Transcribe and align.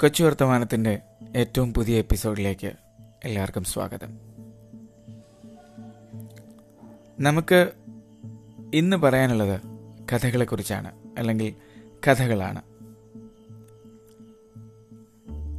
കൊച്ചു 0.00 0.24
വർത്തമാനത്തിന്റെ 0.24 0.98
ഏറ്റവും 1.36 1.74
പുതിയ 1.74 1.98
എപ്പിസോഡിലേക്ക് 1.98 2.72
എല്ലാവർക്കും 3.24 3.64
സ്വാഗതം. 3.64 4.18
നമുക്ക് 7.20 7.72
ഇന്ന് 8.74 8.96
പറയാനുള്ളത് 8.96 9.60
കഥകളെക്കുറിച്ചാണ് 10.12 10.92
അല്ലെങ്കിൽ 11.18 11.54
കഥകളാണ്. 12.10 12.62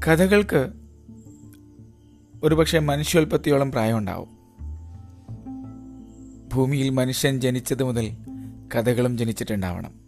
കഥകൾക്ക് 0.08 0.70
ഒരുപക്ഷെ 2.44 2.80
മനുഷ്യോൽപത്തിയോളം 2.80 3.72
പ്രായമുണ്ടാവും. 3.72 4.38
ഭൂമിയിൽ 6.54 6.90
മനുഷ്യൻ 6.90 7.42
ജനിച്ചത് 7.42 7.84
മുതൽ 7.84 8.12
കഥകളും 8.76 9.18
ജനിച്ചിട്ടുണ്ടാവണം. 9.18 10.08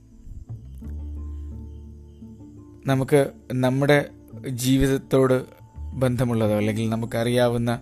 നമുക്ക് 2.86 3.32
നമ്മുടെ 3.54 4.10
ജീവിതത്തോട് 4.48 5.44
ബന്ധമുള്ളതോ 5.80 6.58
അല്ലെങ്കിൽ 6.58 6.90
നമുക്കറിയാവുന്ന 6.90 7.82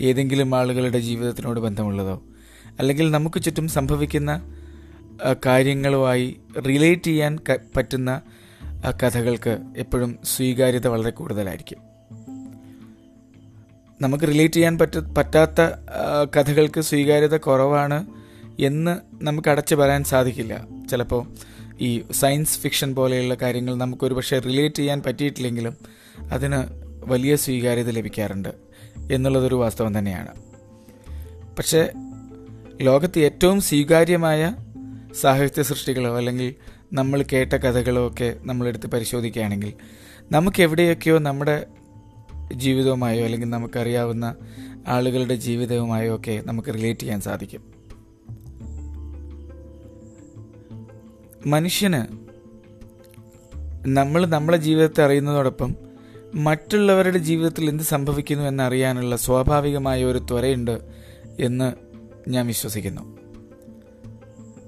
ഏതെങ്കിലും 0.00 0.54
ആളുകളുടെ 0.54 0.98
ജീവിതത്തിനോട് 0.98 1.60
ബന്ധമുള്ളതോ 1.60 2.22
അല്ലെങ്കിൽ 2.78 3.10
നമുക്ക് 3.10 3.42
ചുറ്റും 3.42 3.68
സംഭവിക്കുന്ന 3.68 4.52
കാര്യങ്ങളുമായി 5.46 6.40
റിലേറ്റ് 6.66 7.02
ചെയ്യാൻ 7.02 7.38
പറ്റുന്ന 7.76 8.20
കഥകൾക്ക് 9.02 9.58
എപ്പോഴും 9.76 10.18
സ്വീകാര്യത 10.24 10.86
വളരെ 10.86 11.10
കൂടുതലായിരിക്കും. 11.10 11.78
നമുക്ക് 14.02 14.24
റിലേറ്റ് 14.24 14.54
ചെയ്യാൻ 14.54 14.78
പറ്റ 14.78 14.98
പറ്റാത്ത 15.18 15.60
കഥകൾക്ക് 16.36 16.80
സ്വീകാര്യത 16.80 17.36
കുറവാണ് 17.36 18.06
എന്ന് 18.60 19.24
നമുക്ക് 19.24 19.48
അടച്ചു 19.48 19.74
പറയാൻ 19.74 20.04
സാധിക്കില്ല. 20.04 20.66
ചിലപ്പോൾ 20.90 21.26
ഈ 21.80 22.04
സയൻസ് 22.12 22.58
ഫിക്ഷൻ 22.58 22.94
പോലെയുള്ള 22.94 23.34
കാര്യങ്ങൾ 23.34 23.74
നമുക്കൊരു 23.74 24.14
പക്ഷേ 24.14 24.38
റിലേറ്റ് 24.38 24.74
ചെയ്യാൻ 24.74 25.02
പറ്റിയിട്ടില്ലെങ്കിലും 25.02 25.76
അതിന് 26.30 26.84
വലിയ 27.10 27.36
സ്വീകാര്യത 27.36 27.90
ലഭിക്കാറുണ്ട് 27.90 28.48
എന്നുള്ളതൊരു 29.12 29.54
വാസ്തവം 29.54 29.98
തന്നെയാണ്. 29.98 30.28
പക്ഷേ 31.56 31.92
ലോകത്ത് 32.80 33.18
ഏറ്റവും 33.18 33.60
സ്വീകാര്യമായ 33.60 34.54
സാഹിത്യ 35.20 35.62
സൃഷ്ടികളോ 35.62 36.16
അല്ലെങ്കിൽ 36.16 36.54
നമ്മൾ 36.92 37.24
കേട്ട 37.32 37.52
കഥകളോ 37.52 38.06
ഒക്കെ 38.06 38.36
നമ്മളെടുത്ത് 38.42 38.86
പരിശോധിക്കുകയാണെങ്കിൽ 38.86 39.72
നമുക്ക് 40.32 40.62
എവിടെയൊക്കെയോ 40.62 41.18
നമ്മുടെ 41.18 41.66
ജീവിതവുമായോ 42.54 43.24
അല്ലെങ്കിൽ 43.24 43.48
നമുക്കറിയാവുന്ന 43.48 44.34
ആളുകളുടെ 44.86 45.34
ജീവിതവുമായോ 45.34 46.14
ഒക്കെ 46.14 46.42
നമുക്ക് 46.44 46.74
റിലേറ്റ് 46.74 47.00
ചെയ്യാൻ 47.00 47.20
സാധിക്കും. 47.20 47.73
മനുഷ്യന് 51.46 52.24
നമ്മൾ 53.86 54.26
നമ്മളെ 54.26 54.56
ജീവിതത്തെ 54.56 55.04
അറിയുന്നതോടൊപ്പം 55.04 55.74
മറ്റുള്ളവരുടെ 56.34 57.18
ജീവിതത്തിൽ 57.18 57.68
എന്ത് 57.68 57.82
സംഭവിക്കുന്നു 57.82 58.44
എന്നറിയാനുള്ള 58.44 59.16
സ്വാഭാവികമായ 59.16 60.04
ഒരു 60.04 60.18
ത്വരയുണ്ട് 60.18 60.80
എന്ന് 61.40 61.72
ഞാൻ 62.28 62.46
വിശ്വസിക്കുന്നു. 62.46 63.18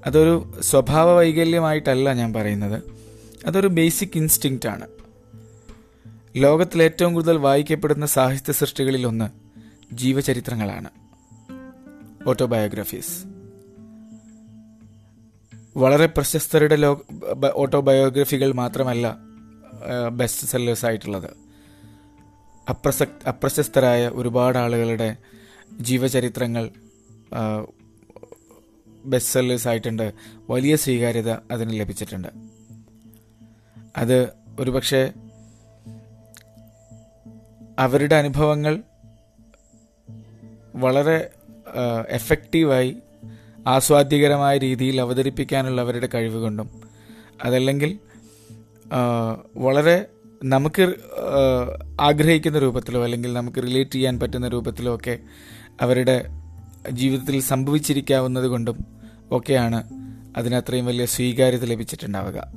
അതൊരു 0.05 0.51
സ്വഭാവ 0.61 1.11
വൈകല്യമായിട്ടല്ല 1.11 2.13
ഞാൻ 2.13 2.33
പറയുന്നത്. 2.33 2.83
അതൊരു 3.45 3.67
ബേസിക് 3.67 4.09
ഇൻസ്റ്റിങ്ക്റ്റ് 4.15 4.69
ആണ്. 4.69 4.87
ലോകത്തിൽ 6.35 6.83
ഏറ്റവും 6.83 7.13
കൂടുതൽ 7.13 7.37
വായിക്കപ്പെടുന്ന 7.37 8.05
സാഹിത്യ 8.05 8.53
സൃഷ്ടികളിൽ 8.53 9.07
ഒന്ന് 9.07 9.29
ജീവചരിത്രങ്ങളാണ്. 9.95 10.89
ഓട്ടോബയോഗ്രഫീസ് 12.27 13.36
വളരെ 15.77 16.05
പ്രശസ്തരുടെ 16.05 16.75
ലോ 16.75 17.05
ഓട്ടോബയോഗ്രഫികൾ 17.53 18.51
മാത്രമല്ല 18.51 19.17
ബെസ്റ്റ് 20.11 20.47
സെല്ലേഴ്സ് 20.47 20.85
ആയിട്ടുള്ളത്. 20.85 21.29
അപ്രസക് 22.69 23.27
അപ്രശസ്തരായ 23.27 24.07
ഒരുപാട് 24.07 24.57
ആളുകളുടെ 24.57 25.15
ജീവചരിത്രങ്ങൾ 25.81 26.69
ബെസ്റ്റ് 29.05 29.33
സെല്ലേഴ്സ് 29.33 29.67
ആയിട്ടുണ്ട്. 29.67 30.13
വലിയ 30.49 30.75
സ്വീകാര്യത 30.75 31.29
അതിന് 31.29 31.79
ലഭിച്ചിട്ടുണ്ട്. 31.79 32.27
അത് 33.97 34.29
ഒരുപക്ഷെ 34.59 35.13
അവരുടെ 37.79 38.15
അനുഭവങ്ങൾ 38.15 38.83
വളരെ 40.75 41.29
എഫക്റ്റീവായി 42.09 42.97
ആസ്വാദ്യകരമായ 43.67 44.57
രീതിയിൽ 44.57 45.01
അവതരിപ്പിക്കാനുള്ള 45.01 45.81
അവരുടെ 45.81 46.09
കഴിവ് 46.13 46.37
കൊണ്ടും 46.37 46.69
അതല്ലെങ്കിൽ 47.43 47.99
വളരെ 49.57 50.05
നമുക്ക് 50.43 50.93
ആഗ്രഹിക്കുന്ന 52.01 52.59
രൂപത്തിലോ 52.59 53.03
അല്ലെങ്കിൽ 53.03 53.33
നമുക്ക് 53.33 53.63
റിലേറ്റ് 53.63 53.91
ചെയ്യാൻ 53.91 54.19
പറ്റുന്ന 54.19 54.47
രൂപത്തിലോ 54.47 54.95
ഒക്കെ 54.95 55.19
അവരുടെ 55.81 56.25
ജീവിതത്തിൽ 56.91 57.39
സംഭവിച്ചിരിക്കാവുന്നത് 57.41 58.45
കൊണ്ടും 58.45 58.85
ഒക്കെയാണ് 59.31 59.83
അതിനത്രയും 60.37 60.85
വലിയ 60.85 61.05
സ്വീകാര്യത 61.05 61.65
ലഭിച്ചിട്ടുണ്ടാവുക. 61.65 62.53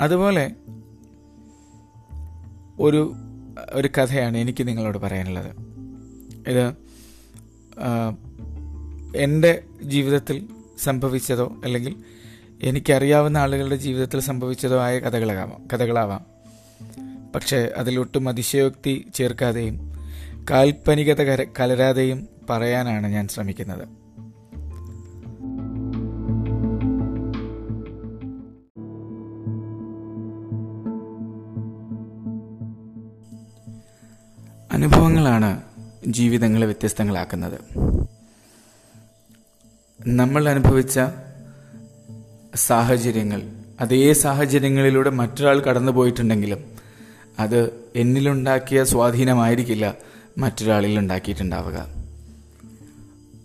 അതുപോലെ 0.00 0.52
ഒരു 2.80 3.12
ഒരു 3.72 3.88
കഥയാണ് 3.88 4.38
എനിക്ക് 4.38 4.68
നിങ്ങളോട് 4.68 4.98
പറയാനുള്ളത്. 4.98 5.50
ഇത് 6.48 6.89
എന്റെ 9.16 9.62
ജീവിതത്തിൽ 9.82 10.48
സംഭവിച്ചതോ 10.78 11.56
അല്ലെങ്കിൽ 11.64 11.96
എനിക്കറിയാവുന്ന 12.62 13.38
ആളുകളുടെ 13.38 13.76
ജീവിതത്തിൽ 13.76 14.20
സംഭവിച്ചതോ 14.20 14.80
ആയ 14.80 14.98
കഥകളാവാം 14.98 15.66
കഥകളാവാം. 15.72 16.26
പക്ഷേ 17.34 17.70
അതിലൊട്ടും 17.76 18.28
അതിശയോക്തി 18.28 19.06
ചേർക്കാതെയും 19.14 19.90
കാൽപ്പനികത 20.50 21.22
കര 21.22 21.46
കലരാതെയും 21.60 22.28
പറയാനാണ് 22.50 23.06
ഞാൻ 23.06 23.28
ശ്രമിക്കുന്നത്. 23.28 23.88
അനുഭവങ്ങളാണ് 34.72 35.62
ജീവിതങ്ങളെ 36.06 36.66
വ്യത്യസ്തങ്ങളാക്കുന്നത്. 36.66 37.58
നമ്മൾ 40.06 40.48
അനുഭവിച്ച 40.48 41.00
സാഹചര്യങ്ങൾ 42.54 43.42
അതേ 43.80 44.12
സാഹചര്യങ്ങളിലൂടെ 44.12 45.10
മറ്റൊരാൾ 45.10 45.60
കടന്നു 45.60 45.92
പോയിട്ടുണ്ടെങ്കിലും 45.92 46.58
അത് 47.38 47.70
എന്നിലുണ്ടാക്കിയ 47.96 48.84
സ്വാധീനമായിരിക്കില്ല 48.84 49.94
മറ്റൊരാളിൽ 50.38 50.98
ഉണ്ടാക്കിയിട്ടുണ്ടാവുക. 50.98 51.88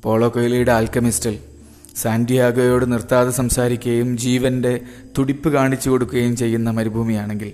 പോളോ 0.03 0.29
കൊയിലിയുടെ 0.29 0.71
ആൽക്കമിസ്റ്റിൽ 0.71 1.39
സാന്റിയാഗോയോട് 1.95 2.91
നിർത്താതെ 2.91 3.31
സംസാരിക്കുകയും 3.31 4.17
ജീവന്റെ 4.17 4.81
തുടിപ്പ് 5.17 5.49
കാണിച്ചു 5.49 5.89
കൊടുക്കുകയും 5.89 6.35
ചെയ്യുന്ന 6.35 6.69
മരുഭൂമിയാണെങ്കിൽ 6.69 7.53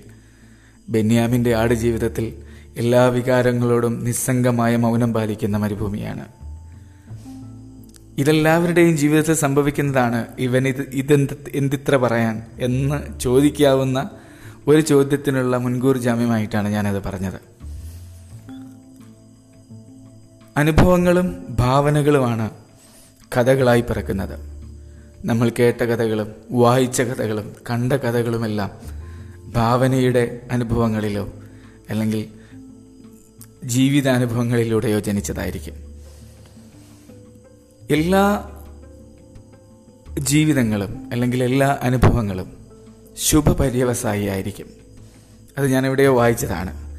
ബെന്യാമിന്റെ 0.88 1.54
ആടുജീവിതത്തിൽ 1.54 2.51
എല്ലാ 2.76 3.06
വികാരങ്ങളോടും 3.06 4.04
നിസ്സംഗമായ 4.04 4.76
മൗനം 4.76 5.14
പാലിക്കുന്ന 5.14 5.56
മരുഭൂമിയാണ്. 5.56 6.24
ഇതെല്ലാവരുടെയും 8.18 8.96
ജീവിതത്തിൽ 8.96 9.34
സംഭവിക്കുന്നതാണ് 9.34 10.26
ഇവൻ 10.38 10.68
ഇത് 10.68 10.80
ഇതെന്ത് 10.80 11.36
എന്തിത്ര 11.54 11.96
പറയാൻ 11.96 12.42
എന്ന് 12.60 13.20
ചോദിക്കാവുന്ന 13.20 14.10
ഒരു 14.66 14.80
ചോദ്യത്തിനുള്ള 14.80 15.56
മുൻകൂർ 15.56 15.98
ജാമ്യമായിട്ടാണ് 15.98 16.68
ഞാനത് 16.68 17.02
പറഞ്ഞത്. 17.02 17.40
അനുഭവങ്ങളും 20.56 21.46
ഭാവനകളുമാണ് 21.50 22.50
കഥകളായി 23.36 23.80
പിറക്കുന്നത്. 23.80 24.52
നമ്മൾ 25.24 25.52
കേട്ട 25.58 25.84
കഥകളും 25.84 26.32
വായിച്ച 26.50 27.02
കഥകളും 27.02 27.54
കണ്ട 27.70 27.92
കഥകളുമെല്ലാം 27.92 28.70
ഭാവനയുടെ 29.52 30.40
അനുഭവങ്ങളിലോ 30.52 31.32
അല്ലെങ്കിൽ 31.90 32.41
ജീവിതാനുഭവങ്ങളിലൂടെയോ 33.64 34.98
ജനിച്ചതായിരിക്കും. 34.98 35.74
എല്ലാ 37.90 38.50
ജീവിതങ്ങളും 40.18 41.08
അല്ലെങ്കിൽ 41.12 41.44
എല്ലാ 41.44 41.78
അനുഭവങ്ങളും 41.82 42.52
ശുഭപര്യവസായി 43.16 44.26
ആയിരിക്കും. 44.26 44.66
അത് 45.58 45.66
ഞാൻ 45.66 45.86
എവിടെയോ 45.86 46.16
വായിച്ചതാണ്. 46.16 46.92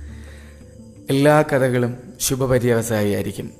എല്ലാ 1.10 1.42
കഥകളും 1.42 1.98
ശുഭപര്യവസായി 2.20 3.14
ആയിരിക്കും. 3.14 3.52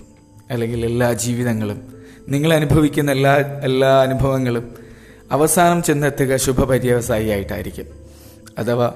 അല്ലെങ്കിൽ 0.52 0.86
എല്ലാ 0.86 1.14
ജീവിതങ്ങളും 1.14 1.94
നിങ്ങൾ 2.30 2.54
അനുഭവിക്കുന്ന 2.54 3.12
എല്ലാ 3.12 3.36
എല്ലാ 3.38 4.02
അനുഭവങ്ങളും 4.02 4.76
അവസാനം 5.32 5.84
ചെന്നെത്തുക 5.84 6.36
ശുഭപര്യവസായി 6.36 7.28
ആയിട്ടായിരിക്കും. 7.28 7.86
അഥവാ 8.58 8.94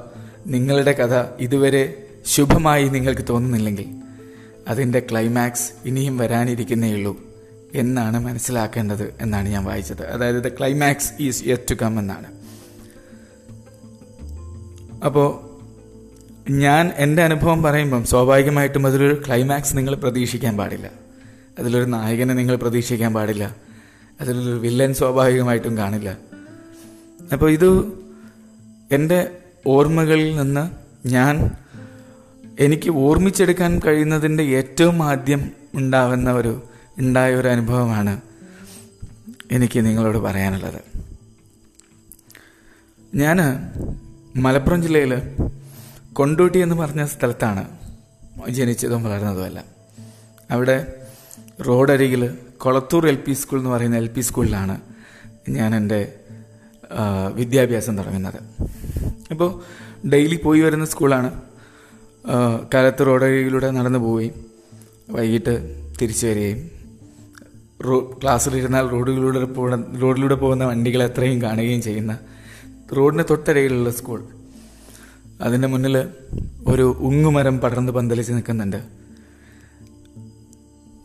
നിങ്ങളുടെ 0.47 0.91
കഥ 0.91 1.23
ഇതുവരെ 1.39 2.06
ശുഭമായി 2.27 2.87
നിങ്ങൾക്ക് 2.87 3.25
തോന്നുന്നില്ലെങ്കിൽ 3.29 3.95
അതിന്റെ 4.67 4.99
ക്ലൈമാക്സ് 4.99 5.71
ഇനിയും 5.85 6.17
വരാനിരിക്കുന്നേയുള്ളൂ 6.17 7.21
എന്നാണ് 7.73 8.19
മനസ്സിലാക്കേണ്ടത് 8.19 9.13
എന്നാണ് 9.21 9.49
ഞാൻ 9.49 9.63
വായിച്ചത്. 9.63 10.05
അതായത് 10.05 10.35
the 10.35 10.47
climax 10.47 11.11
is 11.19 11.43
yet 11.47 11.71
to 11.71 11.73
come 11.73 11.99
എന്നാണ്. 11.99 12.25
അപ്പോൾ 15.05 15.47
ഞാൻ 16.51 16.91
എന്റെ 16.95 17.23
അനുഭവം 17.23 17.63
പറയുമ്പം 17.63 18.05
സ്വാഭാവികമായിട്ടും 18.05 18.87
അതിലൊരു 18.87 19.21
ക്ലൈമാക്സ് 19.27 19.77
നിങ്ങൾ 19.77 19.95
പ്രതീക്ഷിക്കാൻ 19.95 20.57
പാടില്ല. 20.57 20.91
അതിലൊരു 21.59 21.85
നായകനെ 21.85 22.33
നിങ്ങൾ 22.33 22.55
പ്രതീക്ഷിക്കാൻ 22.55 23.13
പാടില്ല. 23.13 23.55
അതിലൊരു 24.21 24.59
വില്ലൻ 24.59 24.93
സ്വാഭാവികമായിട്ടും 24.93 25.77
കാണില്ല. 25.77 26.17
അപ്പോൾ 27.33 27.51
ഇത് 27.51 27.91
എന്റെ 28.91 29.37
ഓർമ്മകളിൽ 29.67 30.37
നിന്ന് 30.37 30.69
ഞാൻ 31.07 31.51
എനിക്ക് 32.59 32.89
ഓർമ്മിച്ചെടുക്കാൻ 32.89 33.79
കഴിയുന്നതിന്റെ 33.85 34.43
ഏറ്റവും 34.43 35.03
ആദ്യം 35.03 35.51
ഉണ്ടാവുന്ന 35.73 36.31
ഒരു 36.31 36.61
ഉണ്ടായ 36.97 37.35
ഒരു 37.35 37.47
അനുഭവമാണ് 37.47 38.21
എനിക്ക് 39.51 39.85
നിങ്ങളോട് 39.85 40.17
പറയാനുള്ളത്. 40.17 40.81
ഞാൻ 43.15 43.37
മലപ്പുറം 44.35 44.81
ജില്ലയിൽ 44.81 45.21
കൊണ്ടോട്ടി 46.13 46.59
എന്ന് 46.59 46.75
പറഞ്ഞ 46.75 47.05
സ്ഥലത്താണ് 47.05 47.77
ജനിച്ചതും 48.49 49.03
വളർന്നതുമല്ല. 49.03 49.63
അവിടെ 50.51 50.93
റോഡരികിൽ 51.67 52.37
കൊളത്തൂർ 52.57 53.07
എൽ 53.07 53.15
പി 53.15 53.33
സ്കൂൾ 53.33 53.57
എന്ന് 53.57 53.69
പറയുന്ന 53.69 53.97
എൽ 53.97 54.07
പി 54.07 54.21
സ്കൂളിലാണ് 54.21 54.81
ഞാൻ 55.49 55.75
എന്റെ 55.75 56.13
വിദ്യാഭ്യാസം 57.33 57.97
തുടങ്ങുന്നത്. 57.97 58.39
അപ്പോൾ 59.31 59.61
ഡെയിലി 60.07 60.35
പോയി 60.35 60.61
വരുന്ന 60.61 60.85
സ്കൂളാണ് 60.85 61.46
കാലത്ത് 62.73 63.05
റോഡരികിലൂടെ 63.05 63.71
നടന്നു 63.71 63.99
പോവുകയും 63.99 64.45
വൈകിട്ട് 65.09 65.83
തിരിച്ചു 66.01 66.27
വരികയും. 66.27 66.69
റോ 67.85 68.19
ക്ലാസ്സിലിരുന്നാൽ 68.23 68.87
റോഡുകളിലൂടെ 68.87 69.45
പോകുന്ന 69.45 69.99
റോഡിലൂടെ 70.01 70.35
പോകുന്ന 70.35 70.63
വണ്ടികൾ 70.63 71.03
എത്രയും 71.03 71.41
കാണുകയും 71.41 71.81
ചെയ്യുന്ന 71.81 72.19
റോഡിന് 72.97 73.23
തൊട്ടരയിലുള്ള 73.29 73.89
സ്കൂൾ. 73.89 74.27
അതിന്റെ 75.41 75.67
മുന്നിൽ 75.67 75.97
ഒരു 76.67 76.95
ഉങ്ങുമരം 76.99 77.59
പടർന്ന് 77.59 77.91
പന്തലിച്ച് 77.91 78.33
നിൽക്കുന്നുണ്ട്. 78.33 78.83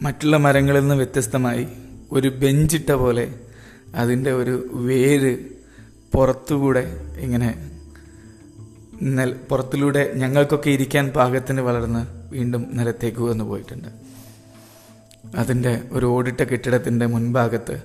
മറ്റുള്ള 0.03 0.37
മരങ്ങളിൽ 0.37 0.81
നിന്ന് 0.81 0.95
വ്യത്യസ്തമായി 0.95 1.67
ഒരു 2.13 2.29
ബെഞ്ചിട്ട 2.29 2.91
പോലെ 2.91 3.35
അതിന്റെ 3.95 4.33
ഒരു 4.33 4.69
വേര് 4.73 5.39
പുറത്തുകൂടെ 6.15 7.01
ഇങ്ങനെ 7.19 7.72
പുറത്തിലൂടെ 9.49 10.13
ഞങ്ങൾക്കൊക്കെ 10.15 10.71
ഇരിക്കാൻ 10.71 11.09
പാകത്തിന് 11.09 11.61
വളർന്ന് 11.61 12.07
വീണ്ടും 12.35 12.71
നിലത്തേക്ക് 12.73 13.19
വന്നു 13.19 13.45
പോയിട്ടുണ്ട്. 13.45 13.89
അതിന്റെ 15.37 15.83
ഒരു 15.93 16.07
ഓടിട്ട 16.07 16.41
കെട്ടിടത്തിന്റെ 16.41 17.07
മുൻഭാഗത്ത് 17.07 17.83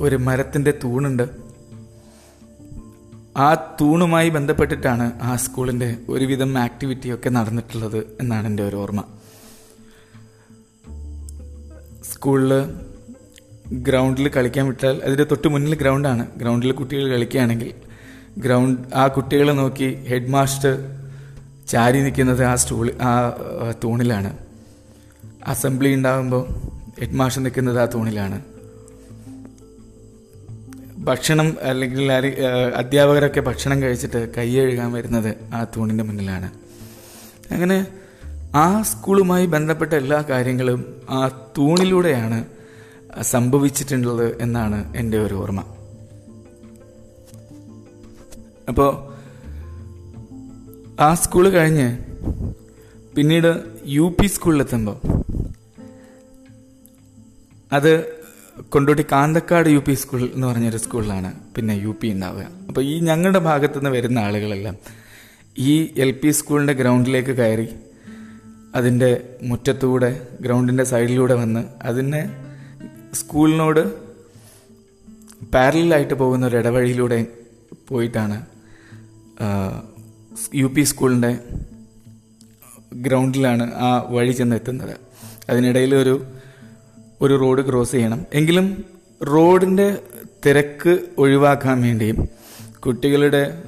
ഒരു 0.00 0.16
മരത്തിന്റെ 0.16 0.74
തൂണുണ്ട്. 0.84 1.22
ആ 3.36 3.54
തൂണുമായി 3.54 4.28
ബന്ധപ്പെട്ടിട്ടാണ് 4.28 5.20
ആ 5.22 5.36
സ്കൂളിന്റെ 5.36 5.96
ഒരുവിധം 6.08 6.58
ആക്ടിവിറ്റിയൊക്കെ 6.58 7.28
നടന്നിട്ടുള്ളത് 7.28 8.16
എന്നാണ് 8.20 8.46
എന്റെ 8.46 8.62
ഒരു 8.62 8.76
ഓർമ്മ. 8.76 9.04
സ്കൂളിൽ 12.02 12.52
ഗ്രൗണ്ടിൽ 13.72 14.28
കളിക്കാൻ 14.28 14.66
വിട്ടാൽ 14.66 15.02
അതിന്റെ 15.04 15.24
തൊട്ട് 15.24 15.48
മുന്നിൽ 15.48 15.74
ഗ്രൗണ്ടാണ്. 15.74 16.26
ഗ്രൗണ്ടിൽ 16.36 16.72
കുട്ടികൾ 16.72 17.10
കളിക്കുകയാണെങ്കിൽ 17.10 17.87
ഗ്രൗണ്ട് 18.38 18.94
ആ 18.94 19.06
കുട്ടികളെ 19.06 19.52
നോക്കി 19.52 19.88
ഹെഡ് 20.08 20.30
മാസ്റ്റർ 20.30 20.74
ചാരി 21.68 21.98
നിൽക്കുന്നത് 22.02 22.44
ആ 22.44 22.54
സ്റ്റൂൾ 22.54 22.86
ആ 23.02 23.12
തൂണിലാണ്. 23.84 24.30
അസംബ്ലി 25.46 25.94
ഉണ്ടാകുമ്പോൾ 25.94 26.44
ഹെഡ് 27.00 27.14
മാസ്റ്റർ 27.14 27.42
നിൽക്കുന്നത് 27.42 27.80
ആ 27.80 27.84
തൂണിലാണ്. 27.84 28.38
ഭക്ഷണം 30.98 31.56
അല്ലെങ്കിൽ 31.62 32.12
അധ്യാപകരൊക്കെ 32.76 33.40
ഭക്ഷണം 33.40 33.82
കഴിച്ചിട്ട് 33.82 34.20
കൈ 34.36 34.48
കഴുകാൻ 34.56 34.92
വരുന്നത് 34.92 35.30
ആ 35.54 35.64
തൂണിന്റെ 35.64 36.04
മുന്നിലാണ്. 36.04 36.48
അങ്ങനെ 37.50 37.86
ആ 38.54 38.82
സ്കൂളുമായി 38.82 39.46
ബന്ധപ്പെട്ട 39.46 39.92
എല്ലാ 39.92 40.24
കാര്യങ്ങളും 40.30 41.02
ആ 41.10 41.20
തൂണിലൂടെയാണ് 41.58 42.44
സംഭവിച്ചിട്ടുള്ളത് 43.22 44.26
എന്നാണ് 44.42 44.96
എന്റെ 44.96 45.18
ഒരു 45.18 45.34
ഓർമ്മ. 45.34 45.64
അപ്പോൾ 48.68 48.90
ആ 51.02 51.14
സ്കൂൾ 51.14 51.48
കഴിഞ്ഞ് 51.48 51.98
പിന്നീട് 53.16 53.64
യു 53.86 54.14
പി 54.20 54.26
സ്കൂളിലെത്തുമ്പോൾ 54.26 54.96
അത് 57.72 58.18
Kondotty 58.68 59.04
Kanthakkad 59.12 59.68
U 59.68 59.78
P 59.78 59.94
school 59.94 60.30
എന്ന് 60.34 60.46
പറഞ്ഞൊരു 60.46 60.76
സ്കൂളിലാണ് 60.76 61.54
പിന്നെ 61.56 61.74
യു 61.74 61.96
പി 62.02 62.08
ഉണ്ടാവുക. 62.08 62.50
അപ്പോൾ 62.68 62.80
ഈ 62.80 63.00
ഞങ്ങളുടെ 63.00 63.38
ഭാഗത്തുനിന്ന് 63.38 63.90
വരുന്ന 63.90 64.18
ആളുകളെല്ലാം 64.18 64.76
ഈ 65.58 65.90
എൽ 65.96 66.10
പി 66.10 66.30
സ്കൂളിന്റെ 66.30 66.72
ഗ്രൗണ്ടിലേക്ക് 66.72 67.30
കയറി 67.30 67.68
അതിന്റെ 68.74 69.24
മുറ്റത്തൂടെ 69.42 70.10
ഗ്രൗണ്ടിന്റെ 70.40 70.84
സൈഡിലൂടെ 70.84 71.34
വന്ന് 71.34 71.64
അതിനെ 71.82 72.22
സ്കൂളിനോട് 73.14 73.82
പാരലായിട്ട് 75.54 76.14
പോകുന്ന 76.14 76.46
ഒരു 76.46 76.56
ഇടവഴിയിലൂടെ 76.56 77.26
പോയിട്ടാണ് 77.88 78.57
യു 80.54 80.66
പി 80.66 80.82
സ്കൂളിന്റെ 80.82 81.38
ഗ്രൗണ്ടിലാണ് 82.94 83.74
ആ 83.74 84.06
വഴി 84.08 84.32
ചെന്ന് 84.32 84.56
എത്തുന്നത് 84.56 84.96
അതിനിടയിൽ 85.50 85.94
ഒരു 85.94 86.24
ഒരു 87.20 87.34
റോഡ് 87.34 87.68
ക്രോസ് 87.68 87.92
ചെയ്യണം. 87.92 88.26
എങ്കിലും 88.32 88.84
റോഡിന്റെ 89.26 89.98
തിരക്ക് 90.46 90.98
ഒഴിവാക്കാൻ 91.18 91.82
വേണ്ടിയും 91.82 92.28
കുട്ടികളുടെ 92.80 93.62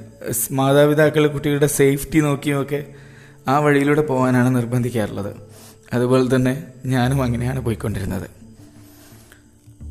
മാതാപിതാക്കൾ 0.51 1.27
കുട്ടികളുടെ 1.27 1.67
സേഫ്റ്റി 1.67 2.19
നോക്കിയുമൊക്കെ 2.19 2.85
ആ 3.47 3.59
വഴിയിലൂടെ 3.59 4.01
പോകാനാണ് 4.01 4.55
നിർബന്ധിക്കാറുള്ളത്. 4.55 5.35
അതുപോലെ 5.93 6.35
തന്നെ 6.35 6.63
ഞാനും 6.85 7.23
അങ്ങനെയാണ് 7.23 7.59
പോയിക്കൊണ്ടിരുന്നത്. 7.59 8.27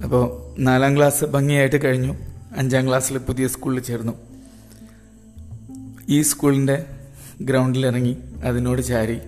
അപ്പോൾ 0.04 0.54
നാലാം 0.60 0.96
ക്ലാസ് 0.96 1.24
ഭംഗിയായിട്ട് 1.24 1.84
കഴിഞ്ഞു. 1.84 2.16
അഞ്ചാം 2.56 2.88
ക്ലാസ്സിൽ 2.88 3.18
പുതിയ 3.18 3.48
സ്കൂളിൽ 3.48 3.80
ചേർന്നു. 3.80 4.29
ഈ 6.10 6.18
സ്കൂളിന്റെ 6.22 6.76
ഗ്രൗണ്ടിലിറങ്ങി 7.40 8.14
അതിനോട് 8.44 8.82
ചാരി 8.82 9.18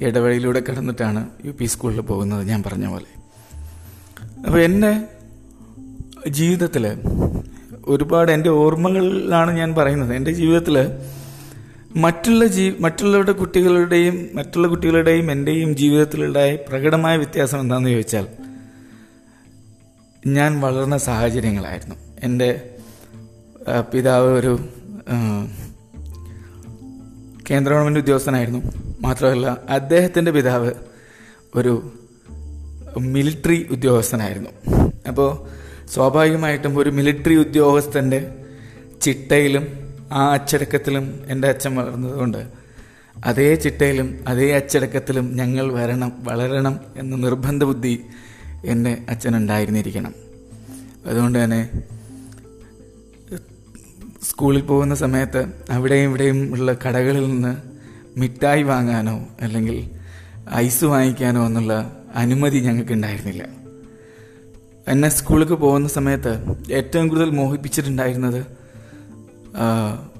ഇടവഴിയിലൂടെ 0.00 0.60
കടന്നിട്ടാണ് 0.68 1.20
യു 1.44 1.52
പി 1.60 1.64
സ്കൂളിൽ 1.64 2.00
പോകുന്നത് 2.00 2.42
ഞാൻ 2.48 2.60
പറഞ്ഞ 2.62 2.86
പോലെ. 2.86 3.08
അപ്പോൾ 4.46 4.60
എന്റെ 4.60 4.92
ജീവിതത്തിൽ 6.28 6.84
ഒരുപാട് 7.86 8.32
എന്റെ 8.32 8.50
ഓർമ്മകളിലാണ് 8.50 9.50
ഞാൻ 9.50 9.74
പറയുന്നത്. 9.74 10.12
എന്റെ 10.14 10.32
ജീവിതത്തിൽ 10.32 10.76
മറ്റുള്ള 12.04 12.46
ജീ 12.46 12.64
മറ്റുള്ളവരുടെ 12.80 13.32
കുട്ടികളുടെയും 13.32 14.16
മറ്റുള്ള 14.34 14.66
കുട്ടികളുടെയും 14.68 15.30
എന്റെയും 15.30 15.70
ജീവിതത്തിലുണ്ടായ 15.76 16.58
പ്രകടമായ 16.68 17.16
വ്യത്യാസം 17.16 17.60
എന്താണെന്ന് 17.60 17.90
ചോദിച്ചാൽ 17.90 18.26
ഞാൻ 20.26 20.60
വളർന്ന 20.60 20.96
സാഹചര്യങ്ങളായിരുന്നു. 20.96 21.96
എന്റെ 22.22 22.50
പിതാവ് 23.92 24.28
ഒരു 24.38 24.52
കേന്ദ്ര 27.50 27.72
ഗവൺമെന്റ് 27.72 28.00
ഉദ്യോഗസ്ഥനായിരുന്നു. 28.00 28.60
മാത്രമല്ല 29.00 29.58
അദ്ദേഹത്തിന്റെ 29.68 30.30
പിതാവ് 30.30 30.72
ഒരു 31.54 31.92
മിലിറ്ററി 32.98 33.66
ഉദ്യോഗസ്ഥനായിരുന്നു. 33.70 34.50
അപ്പോൾ 35.08 35.28
സ്വാഭാവികമായിട്ടും 35.88 36.78
ഒരു 36.78 36.90
മിലിറ്ററി 36.90 37.34
ഉദ്യോഗസ്ഥന്റെ 37.34 38.34
ചിട്ടയിലും 39.02 39.66
ആ 40.12 40.32
അച്ചടക്കത്തിലും 40.32 41.24
എന്റെ 41.28 41.48
അച്ഛൻ 41.48 41.74
വളർന്നതുകൊണ്ട് 41.74 42.48
അതേ 43.24 43.54
ചിട്ടയിലും 43.54 44.24
അതേ 44.28 44.52
അച്ചടക്കത്തിലും 44.52 45.36
ഞങ്ങൾ 45.36 45.72
വരണം 45.72 46.12
വളരണം 46.18 46.80
എന്ന 46.96 47.16
നിർബന്ധ 47.16 47.64
ബുദ്ധി 47.64 48.00
എന്റെ 48.64 48.98
അച്ഛനുണ്ടായിരുന്നിരിക്കണം. 49.08 50.14
അതുകൊണ്ട് 51.06 51.44
തന്നെ 51.44 51.60
സ്കൂളിൽ 54.28 54.60
പോകുന്ന 54.60 54.94
സമയത്ത് 54.94 55.40
അവിടെയും 55.70 56.08
ഇവിടെയും 56.08 56.52
ഉള്ള 56.52 56.72
കടകളിൽ 56.72 57.26
നിന്ന് 57.28 57.56
മിഠായി 58.18 58.62
വാങ്ങാനോ 58.62 59.26
അല്ലെങ്കിൽ 59.40 59.90
ഐസ് 60.54 60.84
വാങ്ങിക്കാനോ 60.84 61.46
എന്നുള്ള 61.46 61.74
അനുമതി 62.14 62.58
ഞങ്ങൾക്ക് 62.58 62.92
ഉണ്ടായിരുന്നില്ല. 62.92 63.42
എന്നെ 64.88 65.08
സ്കൂളിലേക്ക് 65.08 65.52
പോകുന്ന 65.52 65.88
സമയത്ത് 65.88 66.32
ഏറ്റവും 66.72 67.08
കൂടുതൽ 67.08 67.30
മോഹിപ്പിച്ചിട്ടുണ്ടായിരുന്നത് 67.30 68.46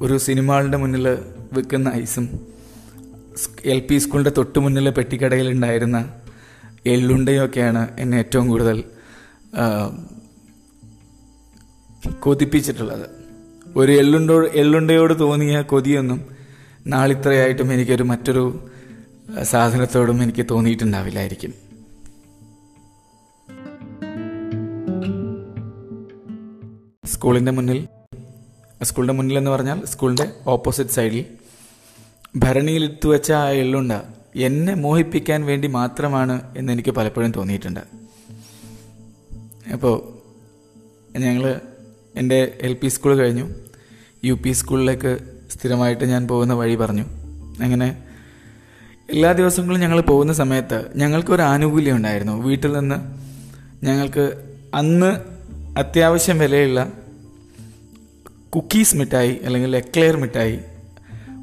ഒരു 0.01 0.19
സിനിമകളുടെ 0.19 0.77
മുന്നിൽ 0.77 1.09
വിൽക്കുന്ന 1.53 1.89
ഐസും 1.95 2.41
എൽ 3.65 3.81
പി 3.91 3.99
സ്കൂളിന്റെ 3.99 4.31
തൊട്ട് 4.31 4.59
മുന്നിലെ 4.59 4.91
പെട്ടിക്കടയിൽ 4.91 5.49
ഉണ്ടായിരുന്ന 5.49 5.99
എള്ളുണ്ടയൊക്കെയാണ് 6.87 7.89
എന്നെ 7.99 8.17
ഏറ്റവും 8.17 8.49
കൂടുതൽ 8.49 8.85
കൊതിപ്പിച്ചിട്ടുള്ളത്. 12.21 13.16
ഒരു 13.77 13.93
എള്ളുണ്ടോ 13.93 14.45
എള്ളുണ്ടയോട് 14.45 15.19
തോന്നിയ 15.19 15.61
കൊതിയൊന്നും 15.61 16.27
നാളിത്രയായിട്ടും 16.87 17.73
എനിക്കൊരു 17.73 18.03
മറ്റൊരു 18.03 18.71
സാധനത്തോടും 19.43 20.23
എനിക്ക് 20.23 20.47
തോന്നിയിട്ടുണ്ടാവില്ലായിരിക്കും. 20.51 21.55
സ്കൂളിന്റെ 27.07 27.53
മുന്നിൽ 27.53 27.89
സ്കൂളിന്റെ 28.83 29.15
മുന്നിൽ 29.15 29.39
എന്ന് 29.39 29.51
പറഞ്ഞാൽ 29.51 29.85
സ്കൂളിന്റെ 29.85 30.33
ഓപ്പോസിറ്റ് 30.47 30.91
സൈഡിൽ 30.91 31.25
ഭരണിയിലിട്ട് 32.37 33.09
വെച്ച 33.09 33.33
ആ 33.33 33.51
എള്ളുണ്ട 33.51 33.93
എന്നെ 34.37 34.75
മോഹിപ്പിക്കാൻ 34.75 35.47
വേണ്ടി 35.47 35.69
മാത്രമാണ് 35.69 36.55
എന്ന് 36.57 36.73
എനിക്ക് 36.73 36.91
പലപ്പോഴും 36.91 37.31
തോന്നിയിട്ടുണ്ട്. 37.31 37.81
അപ്പോൾ 39.73 39.97
ഞങ്ങൾ 41.19 41.61
എന്റെ 42.15 42.59
എൽ 42.63 42.73
പി 42.73 42.89
സ്കൂൾ 42.89 43.17
കഴിഞ്ഞു. 43.17 43.66
യു 44.25 44.35
പി 44.35 44.53
സ്കൂളിലേക്ക് 44.53 45.19
സ്ഥിരമായിട്ട് 45.51 46.05
ഞാൻ 46.05 46.29
പോകുന്ന 46.29 46.55
വഴി 46.55 46.75
പറഞ്ഞു. 46.75 47.03
അങ്ങനെ 47.63 48.03
എല്ലാ 49.11 49.33
ദിവസങ്ങളും 49.33 49.81
ഞങ്ങൾ 49.81 50.01
പോകുന്ന 50.01 50.33
സമയത്ത് 50.33 50.85
ഞങ്ങൾക്കൊരു 50.97 51.43
ആനുകൂല്യം 51.43 51.97
ഉണ്ടായിരുന്നു. 51.97 52.43
വീട്ടിൽ 52.43 52.73
നിന്ന് 52.73 52.95
ഞങ്ങൾക്ക് 53.85 54.55
അന്ന് 54.75 55.21
അത്യാവശ്യം 55.79 56.39
വിലയുള്ള 56.39 56.93
കുക്കീസ് 58.55 58.97
മിഠായി 58.97 59.41
അല്ലെങ്കിൽ 59.45 59.77
എക്ലെയർ 59.77 60.17
മിഠായി 60.17 60.59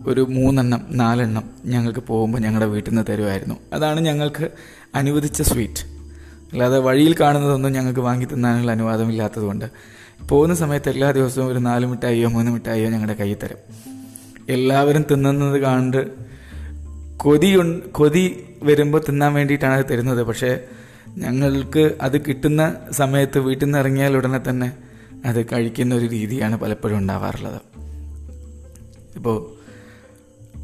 ഒരു 0.05 0.21
മൂന്നെണ്ണം 0.21 0.85
നാലെണ്ണം 0.89 1.43
ഞങ്ങൾക്ക് 1.65 1.99
പോകുമ്പോൾ 1.99 2.39
ഞങ്ങളുടെ 2.39 2.65
വീട്ടിൽ 2.65 2.91
നിന്ന് 2.91 3.11
തരുമായിരുന്നു. 3.11 3.55
അതാണ് 3.73 3.99
ഞങ്ങൾക്ക് 3.99 4.49
അനുവദിച്ച 4.95 5.41
സ്വീറ്റ്. 5.41 5.85
അല്ലാതെ 6.51 6.79
വഴിയിൽ 6.79 7.15
കാണുന്നതൊന്നും 7.19 7.71
ഞങ്ങൾക്ക് 7.71 7.99
വാങ്ങി 7.99 8.25
തിന്നാനുള്ള 8.25 8.71
അനുവാദമില്ലാത്തതുകൊണ്ട് 8.71 9.65
പോകുന്ന 10.29 10.55
സമയത്ത് 10.55 10.89
എല്ലാ 10.89 11.11
ദിവസവും 11.11 11.47
ഒരു 11.47 11.59
നാല് 11.59 11.85
മിഠായിയോ 11.85 12.29
മൂന്ന് 12.29 12.51
മിഠായിയോ 12.51 12.89
ഞങ്ങളുടെ 12.89 13.13
കയ്യിൽ 13.13 13.37
തരും. 13.43 13.57
എല്ലാവരും 14.49 15.05
തിന്നുന്നത് 15.11 15.61
കണ്ട് 15.61 16.11
കൊതി 17.17 17.57
കൊതി 17.91 18.45
വരുമ്പോൾ 18.63 19.01
തിന്നാൻ 19.09 19.33
വേണ്ടിയിട്ടാണ് 19.33 19.73
അത് 19.73 19.85
തരുന്നത്. 19.91 20.23
പക്ഷേ 20.23 20.59
ഞങ്ങൾക്ക് 21.09 21.95
അത് 22.01 22.21
കിട്ടുന്ന 22.25 22.75
സമയത്ത് 22.91 23.39
വീട്ടിൽ 23.39 23.65
നിന്ന് 23.65 23.79
ഇറങ്ങിയാൽ 23.79 24.17
ഉടനെ 24.17 24.49
തന്നെ 24.49 24.73
അത് 25.25 25.45
കഴിക്കുന്ന 25.45 25.95
ഒരു 25.95 26.05
രീതിയാണ് 26.05 26.57
പലപ്പോഴും 26.57 26.97
ഉണ്ടാവാറുള്ളത്. 26.97 27.61
ഇപ്പോൾ 29.15 29.63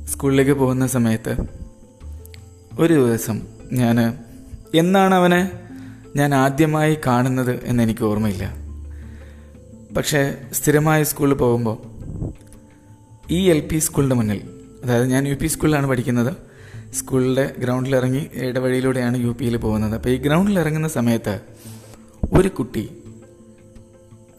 സ്കൂളിലേക്ക് 0.08 0.52
പോകുന്ന 0.52 0.88
സമയത്ത് 0.88 1.36
ഒരു 2.80 2.94
ദിവസം 2.94 3.42
ഞാൻ 3.74 4.14
എന്നാണ് 4.76 5.16
അവനെ 5.16 5.52
ഞാൻ 6.16 6.36
ആദ്യമായി 6.36 6.98
കാണുന്നത് 7.08 7.64
എന്നെനിക്ക് 7.64 8.04
ഓർമ്മയില്ല. 8.04 8.59
പക്ഷേ 9.96 10.38
സ്ഥിരമായി 10.54 11.04
സ്കൂളിൽ 11.04 11.34
പോകുമ്പോൾ 11.34 11.78
ഈ 13.32 13.50
എൽ 13.50 13.60
പി 13.60 13.78
സ്കൂളിന്റെ 13.78 14.16
മുന്നിൽ 14.16 14.42
അതായത് 14.84 15.06
ഞാൻ 15.06 15.28
യു 15.28 15.34
പി 15.34 15.48
സ്കൂളിലാണ് 15.48 15.88
പഠിക്കുന്നത് 15.88 16.34
സ്കൂളിന്റെ 16.94 17.56
ഗ്രൗണ്ടിൽ 17.60 17.96
ഇറങ്ങി 17.96 18.30
ഇടവഴിയിലൂടെയാണ് 18.34 19.18
യു 19.18 19.32
പിയിൽ 19.40 19.58
പോകുന്നത്. 19.58 19.96
അപ്പോൾ 19.96 20.10
ഈ 20.10 20.18
ഗ്രൗണ്ടിൽ 20.18 20.60
ഇറങ്ങുന്ന 20.60 20.88
സമയത്ത് 20.88 21.40
ഒരു 22.34 22.48
കുട്ടി 22.48 22.90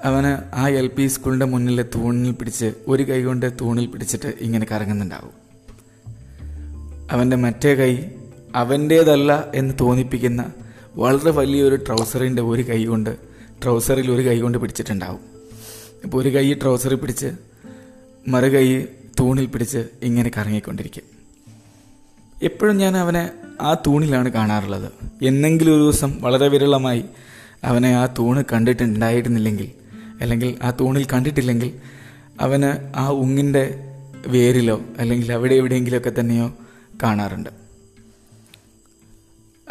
അവന് 0.04 0.54
ആ 0.54 0.68
എൽ 0.68 0.86
പി 0.86 1.06
സ്കൂളിന്റെ 1.06 1.46
മുന്നിലെ 1.46 1.82
തൂണിൽ 1.82 2.32
പിടിച്ച് 2.32 2.72
ഒരു 2.88 3.02
കൈ 3.02 3.22
കൊണ്ട് 3.22 3.52
തൂണിൽ 3.60 3.86
പിടിച്ചിട്ട് 3.86 4.34
ഇങ്ങനെ 4.40 4.66
കറങ്ങുന്നുണ്ടാവും. 4.70 5.34
അവന്റെ 7.12 7.36
മറ്റേ 7.36 7.74
കൈ 7.74 7.98
അവന്റേതല്ല 8.54 9.50
എന്ന് 9.54 9.74
തോന്നിപ്പിക്കുന്ന 9.80 10.52
വളരെ 10.96 11.30
വലിയൊരു 11.30 11.76
ട്രൗസറിന്റെ 11.76 12.42
ഒരു 12.42 12.62
കൈ 12.62 12.84
കൊണ്ട് 12.84 13.10
ട്രൗസറിൽ 13.62 14.10
ഒരു 14.10 14.22
കൈ 14.28 14.40
കൊണ്ട് 14.40 14.58
പിടിച്ചിട്ടുണ്ടാവും. 14.58 15.39
ഇപ്പോൾ 16.04 16.22
ഒരു 16.22 16.34
കൈ 16.34 16.52
ട്രൗസറിൽ 16.52 16.94
പിടിച്ച് 16.94 17.26
മറു 18.28 18.46
കൈ 18.46 18.84
തൂണിൽ 19.20 19.46
പിടിച്ച് 19.46 19.88
ഇങ്ങനെ 20.02 20.30
കറങ്ങിക്കൊണ്ടിരിക്കും. 20.36 21.02
എപ്പോഴും 22.42 22.76
ഞാൻ 22.76 22.96
അവനെ 22.96 23.30
ആ 23.60 23.74
തൂണിലാണ് 23.74 24.28
കാണാറുള്ളത്. 24.28 24.92
എന്നെങ്കിലും 25.22 25.76
ഒരു 25.76 25.82
ദിവസം 25.82 26.18
വളരെ 26.20 26.48
വിരളമായി 26.48 27.04
അവനെ 27.64 27.88
ആ 27.88 28.06
തൂണ് 28.06 28.44
കണ്ടിട്ടുണ്ടായിരുന്നില്ലെങ്കിൽ 28.52 29.72
അല്ലെങ്കിൽ 30.20 30.58
ആ 30.62 30.70
തൂണിൽ 30.70 31.06
കണ്ടിട്ടില്ലെങ്കിൽ 31.12 31.72
അവന് 32.40 32.92
ആ 32.96 33.08
ഉങ്ങിന്റെ 33.08 33.84
വേരിലോ 34.26 34.82
അല്ലെങ്കിൽ 34.98 35.32
അവിടെ 35.32 35.54
എവിടെയെങ്കിലുമൊക്കെ 35.54 36.20
തന്നെയോ 36.20 36.54
കാണാറുണ്ട്. 37.02 37.50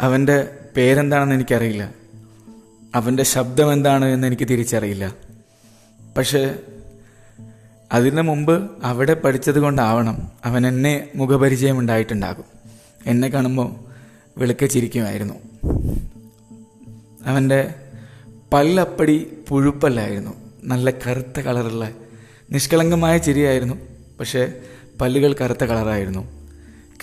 അവന്റെ 0.00 0.48
പേരെന്താണെന്ന് 0.76 1.34
എനിക്കറിയില്ല. 1.34 1.94
അവന്റെ 2.94 3.22
ശബ്ദം 3.22 3.72
എന്താണ് 3.72 4.04
എന്ന് 4.04 4.26
എനിക്ക് 4.26 4.48
തിരിച്ചറിയില്ല. 4.48 5.29
പക്ഷേ 6.20 6.54
അതിനു 7.92 8.22
മുമ്പ് 8.22 8.70
അവിടെ 8.82 9.14
പഠിച്ചത് 9.14 9.58
കൊണ്ടാവണം 9.58 10.28
അവൻ 10.44 10.66
എന്നെ 10.66 11.08
മുഖപരിചയം 11.14 11.78
ഉണ്ടായിട്ടുണ്ടാകും. 11.78 12.44
എന്നെ 13.06 13.28
കാണുമ്പോൾ 13.28 13.74
വിളിക്ക 14.38 14.64
ചിരിക്കുമായിരുന്നു. 14.64 15.34
അവന്റെ 17.24 17.74
പല്ലപ്പടി 18.52 19.36
പുഴുപ്പല്ലായിരുന്നു. 19.48 20.30
നല്ല 20.64 20.90
കറുത്ത 20.90 21.40
കളറുള്ള 21.40 21.90
നിഷ്കളങ്കമായ 22.50 23.18
ചിരിയായിരുന്നു. 23.18 23.74
പക്ഷേ 24.20 24.52
പല്ലുകൾ 25.00 25.34
കറുത്ത 25.34 25.64
കളറായിരുന്നു. 25.64 26.48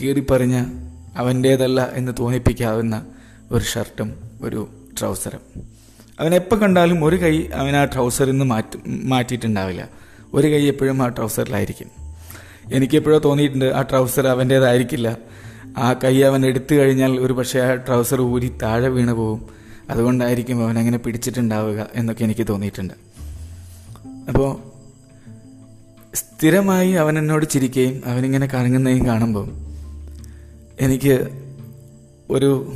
കീറിപ്പറിഞ്ഞ 0.01 0.65
അവന്റേതല്ല 1.17 1.89
എന്ന് 1.93 2.11
തോന്നിപ്പിക്കാവുന്ന 2.19 3.05
ഒരു 3.51 3.63
ഷർട്ടും 3.63 4.31
ഒരു 4.41 4.69
ട്രൗസറും. 4.99 5.76
അവൻ 6.19 6.35
എപ്പോൾ 6.35 6.55
കണ്ടാലും 6.55 7.05
ഒരു 7.05 7.15
കൈ 7.21 7.45
അവൻ 7.53 7.75
ആ 7.75 7.83
ട്രൗസറിൽ 7.85 8.31
നിന്ന് 8.31 8.45
മാറ്റി 8.45 8.77
മാറ്റിയിട്ടുണ്ടാവില്ല. 8.85 9.89
ഒരു 10.33 10.47
കൈ 10.47 10.61
എപ്പോഴും 10.67 11.03
ആ 11.03 11.07
ട്രൗസറിലായിരിക്കും 11.07 11.89
എനിക്കെപ്പോഴോ 12.73 13.19
തോന്നിയിട്ടുണ്ട് 13.19 13.65
ആ 13.65 13.81
ട്രൗസർ 13.81 14.27
അവന്റേതായിരിക്കില്ല. 14.27 15.17
ആ 15.77 15.93
കൈ 15.93 16.21
അവൻ 16.21 16.45
എടുത്തു 16.45 16.75
കഴിഞ്ഞാൽ 16.75 17.19
ഒരു 17.19 17.33
പക്ഷേ 17.33 17.59
ആ 17.59 17.73
ട്രൗസർ 17.73 18.21
ഊരി 18.21 18.57
താഴെ 18.63 18.87
വീണ് 18.87 19.11
പോവും. 19.11 19.49
അതുകൊണ്ടായിരിക്കും 19.89 20.63
അവൻ 20.63 20.79
അങ്ങനെ 20.79 20.97
പിടിച്ചിട്ടുണ്ടാവുക 20.97 21.87
എന്നൊക്കെ 21.95 22.23
എനിക്ക് 22.23 22.45
തോന്നിയിട്ടുണ്ട്. 22.49 22.93
അപ്പോൾ 24.29 24.49
സ്ഥിരമായി 26.15 26.91
അവൻ 26.91 27.19
എന്നോട് 27.19 27.45
ചിരിക്കുകയും 27.45 28.01
അവനിങ്ങനെ 28.05 28.47
കറങ്ങുന്നതും 28.47 29.05
കാണുമ്പോൾ 29.05 29.47
എനിക്ക് 30.79 31.15
ഒരു 32.29 32.73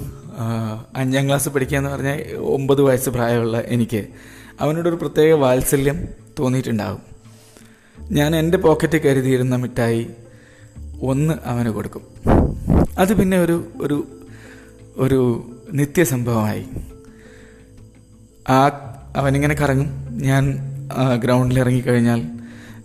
അഞ്ചാം 0.95 1.27
ക്ലാസ് 1.27 1.49
പഠിക്കുക 1.49 1.77
എന്ന് 1.77 1.89
പറഞ്ഞാൽ 1.89 2.35
ഒമ്പത് 2.37 2.81
വയസ്സ് 2.81 3.09
പ്രായമുള്ള 3.09 3.59
എനിക്ക് 3.59 4.07
അവനോടൊരു 4.61 4.95
പ്രത്യേക 4.95 5.33
വാത്സല്യം 5.33 6.07
തോന്നിയിട്ടുണ്ടാകും. 6.39 7.01
ഞാൻ 8.11 8.35
എന്റെ 8.35 8.57
പോക്കറ്റിൽ 8.57 8.99
കരുതിയിരുന്ന 8.99 9.55
മിഠായി 9.55 10.07
ഒന്ന് 11.01 11.33
അവന് 11.45 11.69
കൊടുക്കും. 11.69 12.01
അത് 12.99 13.19
പിന്നെ 13.19 13.37
ഒരു 13.37 13.67
ഒരു 13.81 14.07
ഒരു 14.97 15.49
നിത്യസംഭവമായി 15.73 16.65
ആ 18.49 18.59
അവനിങ്ങനെ 19.15 19.55
കറങ്ങും. 19.55 19.89
ഞാൻ 20.11 20.57
ഗ്രൗണ്ടിൽ 21.19 21.59
ഇറങ്ങിക്കഴിഞ്ഞാൽ 21.59 22.21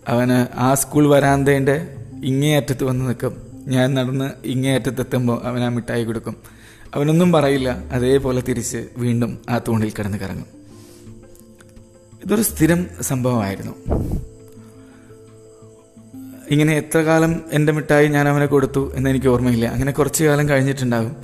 അവന് 0.08 0.58
ആ 0.58 0.74
സ്കൂൾ 0.74 1.08
വരാന്തേന്റെ 1.08 1.76
ഇങ്ങേ 2.24 2.56
അറ്റത്ത് 2.56 2.84
വന്ന് 2.84 3.06
നിൽക്കും. 3.06 3.46
ഞാൻ 3.66 3.94
നടന്ന് 3.94 4.30
ഇങ്ങേ 4.44 4.74
അറ്റത്തെത്തുമ്പോൾ 4.74 5.40
അവൻ 5.44 5.62
ആ 5.62 5.68
മിഠായി 5.68 6.04
കൊടുക്കും. 6.04 6.36
അവനൊന്നും 6.94 7.32
പറയില്ല. 7.32 7.68
അതേപോലെ 7.92 8.40
തിരിച്ച് 8.40 8.86
വീണ്ടും 8.96 9.38
ആ 9.48 9.58
തൂണിൽ 9.58 9.90
കിടന്ന് 9.90 10.18
കറങ്ങും. 10.18 10.46
ഇതൊരു 12.26 12.42
സ്ഥിരം 12.42 12.86
സംഭവമായിരുന്നു. 13.00 13.72
ഇങ്ങനെ 16.50 16.76
എത്ര 16.76 16.98
കാലം 16.98 17.40
എന്റെ 17.52 17.72
മിഠായി 17.72 18.06
ഞാൻ 18.06 18.28
അവനെ 18.28 18.46
കൊടുത്തു 18.46 18.92
എന്ന് 18.94 19.10
എനിക്ക് 19.10 19.26
ഓർമ്മയില്ല. 19.26 19.66
അങ്ങനെ 19.66 19.92
കുറച്ചു 19.92 20.24
കാലം 20.24 20.48
കഴിഞ്ഞിട്ടുണ്ടാകും. 20.48 21.16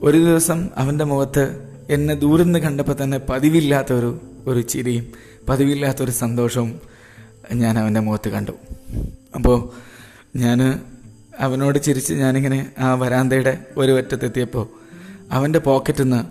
ഒരു 0.00 0.18
ദിവസം 0.18 0.68
അവന്റെ 0.76 1.04
മുഖത്ത് 1.04 1.68
എന്നെ 1.90 2.14
ദൂരെ 2.14 2.44
നിന്ന് 2.44 2.58
കണ്ടപ്പോൾ 2.58 2.96
തന്നെ 3.02 3.18
പതിവില്ലാത്തൊരു 3.18 4.20
ഒരു 4.46 4.60
ചിരിയും 4.60 5.06
പതിവില്ലാത്തൊരു 5.48 6.10
സന്തോഷവും 6.10 6.80
ഞാൻ 7.54 7.78
അവന്റെ 7.78 8.00
മുഖത്ത് 8.00 8.28
കണ്ടു. 8.28 8.52
അപ്പോൾ 9.34 9.70
ഞാൻ 10.36 10.80
അവനോട് 11.40 11.82
ചിരിച്ച് 11.82 12.14
ഞാനിങ്ങനെ 12.14 12.72
ആ 12.78 12.94
വരാന്തയുടെ 12.94 13.64
ഒരു 13.76 13.92
അറ്റത്തെത്തിയപ്പോൾ 13.98 14.77
അവന്റെ 15.32 15.58
പോക്കറ്റിൽ 15.58 16.02
നിന്ന് 16.02 16.24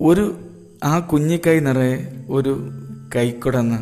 ഒരു 0.00 0.50
ആ 0.84 0.98
കുഞ്ഞിക്കൈ 0.98 1.58
നിറയെ 1.60 2.24
ഒരു 2.28 2.70
കൈക്കുടന്ന് 3.16 3.78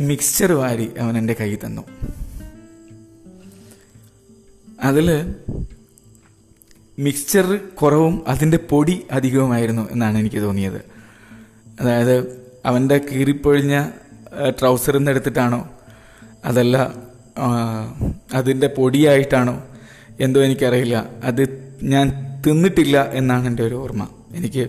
മിക്സ്ചർ 0.00 0.52
വാരി 0.52 0.98
അവൻ 0.98 1.18
എന്റെ 1.18 1.36
കൈ 1.40 1.54
തന്നു. 1.54 1.82
അതിൽ 4.82 5.34
മിക്സ്ചർ 6.98 7.56
കുറവും 7.56 8.24
അതിന്റെ 8.28 8.56
പൊടി 8.56 9.06
അധികവുമായിരുന്നു 9.12 9.90
എന്നാണ് 9.90 10.18
എനിക്ക് 10.18 10.42
തോന്നിയത്. 10.42 10.84
അതായത് 11.80 12.46
അവന്റെ 12.64 12.98
കീറിപ്പൊഴിഞ്ഞ 12.98 13.90
ട്രൗസറിൽ 14.60 14.96
നിന്ന് 14.96 15.10
എടുത്തിട്ടാണോ? 15.10 15.70
അതല്ല 16.44 16.94
അതിന്റെ 18.34 18.66
പൊടിയായിട്ടാണോ? 18.66 19.66
എന്തോ 20.20 20.40
എനിക്കറിയില്ല. 20.40 20.96
അത് 21.24 21.42
ഞാൻ 21.82 22.29
തിന്നിട്ടില്ല 22.46 23.10
എന്നാണ് 23.12 23.46
എന്റെ 23.46 23.62
ഒരു 23.62 23.74
ഓർമ്മ. 23.74 24.08
എനിക്ക് 24.34 24.68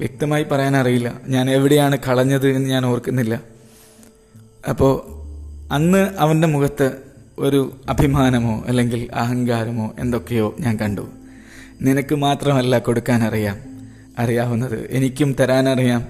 വ്യക്തമായി 0.00 0.42
പറയാനറിയില്ല. 0.42 1.20
ഞാൻ 1.28 1.50
എവിടെയാണ് 1.50 1.98
കളഞ്ഞത് 2.08 2.48
എന്ന് 2.48 2.70
ഞാൻ 2.70 2.86
ഓർക്കുന്നില്ല. 2.86 3.42
അപ്പോൾ 4.68 5.18
അന്ന് 5.72 6.08
അവന്റെ 6.18 6.48
മുഖത്ത് 6.48 6.96
ഒരു 7.38 7.80
അഭിമാനമോ 7.88 8.64
അല്ലെങ്കിൽ 8.66 9.08
അഹങ്കാരമോ 9.14 9.94
എന്തൊക്കെയോ 9.98 10.56
ഞാൻ 10.60 10.76
കണ്ടു. 10.76 11.08
നിനക്ക് 11.82 12.14
മാത്രമല്ല 12.14 12.78
കൊടുക്കാൻ 12.78 13.22
അറിയാം. 13.22 13.58
അറിയാവുന്നത് 14.18 14.88
എനിക്കും 14.90 15.36
തരാനറിയാം 15.40 16.06